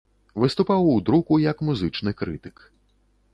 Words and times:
Выступаў 0.43 0.89
у 0.93 0.95
друку 1.09 1.37
як 1.43 1.61
музычны 1.69 2.15
крытык. 2.23 2.57